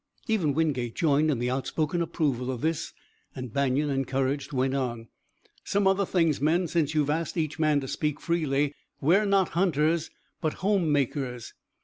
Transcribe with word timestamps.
Even 0.27 0.55
Wingate 0.55 0.95
joined 0.95 1.29
in 1.29 1.37
the 1.37 1.51
outspoken 1.51 2.01
approval 2.01 2.49
of 2.49 2.61
this, 2.61 2.91
and 3.35 3.53
Banion, 3.53 3.91
encouraged, 3.91 4.51
went 4.51 4.73
on: 4.73 5.09
"Some 5.63 5.85
other 5.85 6.07
things, 6.07 6.41
men, 6.41 6.67
since 6.67 6.95
you 6.95 7.01
have 7.01 7.11
asked 7.11 7.37
each 7.37 7.59
man 7.59 7.79
to 7.81 7.87
speak 7.87 8.19
freely. 8.19 8.73
We're 8.99 9.25
not 9.27 9.49
hunters, 9.49 10.09
but 10.41 10.53
home 10.65 10.91
makers. 10.91 11.53